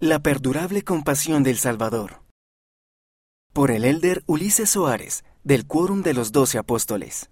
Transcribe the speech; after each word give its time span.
La 0.00 0.18
perdurable 0.18 0.82
compasión 0.82 1.42
del 1.42 1.56
Salvador. 1.56 2.22
Por 3.54 3.70
el 3.70 3.82
elder 3.82 4.22
Ulises 4.26 4.68
Soares, 4.68 5.24
del 5.42 5.66
Quórum 5.66 6.02
de 6.02 6.12
los 6.12 6.32
Doce 6.32 6.58
Apóstoles. 6.58 7.30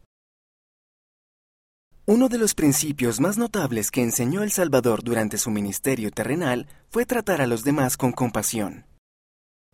Uno 2.07 2.31
de 2.31 2.39
los 2.39 2.55
principios 2.55 3.21
más 3.21 3.37
notables 3.37 3.91
que 3.91 4.03
enseñó 4.03 4.43
el 4.43 4.51
Salvador 4.51 5.05
durante 5.05 5.37
su 5.37 5.51
ministerio 5.51 6.11
terrenal 6.11 6.67
fue 6.89 7.05
tratar 7.05 7.43
a 7.43 7.47
los 7.47 7.65
demás 7.65 7.99
con 7.99 8.13
compasión. 8.13 8.87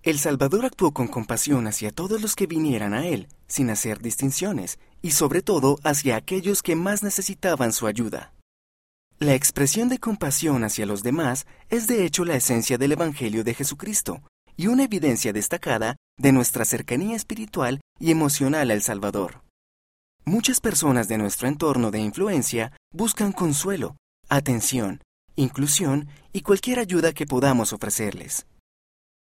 El 0.02 0.18
Salvador 0.18 0.64
actuó 0.64 0.90
con 0.90 1.06
compasión 1.06 1.68
hacia 1.68 1.92
todos 1.92 2.20
los 2.20 2.34
que 2.34 2.48
vinieran 2.48 2.92
a 2.92 3.06
Él, 3.06 3.28
sin 3.46 3.70
hacer 3.70 4.00
distinciones, 4.00 4.80
y 5.00 5.12
sobre 5.12 5.42
todo 5.42 5.78
hacia 5.84 6.16
aquellos 6.16 6.60
que 6.60 6.74
más 6.74 7.04
necesitaban 7.04 7.72
su 7.72 7.86
ayuda. 7.86 8.32
La 9.22 9.34
expresión 9.34 9.90
de 9.90 9.98
compasión 9.98 10.64
hacia 10.64 10.86
los 10.86 11.02
demás 11.02 11.46
es 11.68 11.86
de 11.86 12.06
hecho 12.06 12.24
la 12.24 12.36
esencia 12.36 12.78
del 12.78 12.92
Evangelio 12.92 13.44
de 13.44 13.52
Jesucristo 13.52 14.22
y 14.56 14.68
una 14.68 14.84
evidencia 14.84 15.34
destacada 15.34 15.96
de 16.16 16.32
nuestra 16.32 16.64
cercanía 16.64 17.16
espiritual 17.16 17.82
y 17.98 18.12
emocional 18.12 18.70
al 18.70 18.80
Salvador. 18.80 19.42
Muchas 20.24 20.60
personas 20.60 21.06
de 21.06 21.18
nuestro 21.18 21.48
entorno 21.48 21.90
de 21.90 21.98
influencia 21.98 22.72
buscan 22.94 23.32
consuelo, 23.32 23.98
atención, 24.30 25.02
inclusión 25.36 26.08
y 26.32 26.40
cualquier 26.40 26.78
ayuda 26.78 27.12
que 27.12 27.26
podamos 27.26 27.74
ofrecerles. 27.74 28.46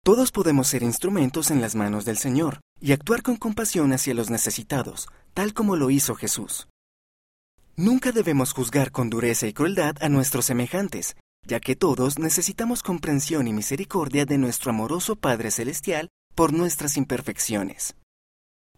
Todos 0.03 0.31
podemos 0.31 0.65
ser 0.67 0.81
instrumentos 0.81 1.51
en 1.51 1.61
las 1.61 1.75
manos 1.75 2.05
del 2.05 2.17
Señor 2.17 2.59
y 2.81 2.91
actuar 2.91 3.21
con 3.21 3.35
compasión 3.35 3.93
hacia 3.93 4.15
los 4.15 4.31
necesitados, 4.31 5.09
tal 5.35 5.53
como 5.53 5.75
lo 5.75 5.91
hizo 5.91 6.15
Jesús. 6.15 6.67
Nunca 7.77 8.13
debemos 8.13 8.53
juzgar 8.53 8.93
con 8.93 9.09
dureza 9.09 9.47
y 9.47 9.53
crueldad 9.53 9.97
a 9.99 10.07
nuestros 10.07 10.45
semejantes, 10.45 11.17
ya 11.45 11.59
que 11.59 11.75
todos 11.75 12.19
necesitamos 12.19 12.81
comprensión 12.81 13.47
y 13.49 13.53
misericordia 13.53 14.25
de 14.25 14.37
nuestro 14.37 14.71
amoroso 14.71 15.17
Padre 15.17 15.51
Celestial 15.51 16.07
por 16.35 16.53
nuestras 16.53 16.95
imperfecciones. 16.95 17.97